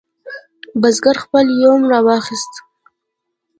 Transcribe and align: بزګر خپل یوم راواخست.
بزګر 0.81 1.15
خپل 1.23 1.45
یوم 1.63 1.81
راواخست. 1.91 2.53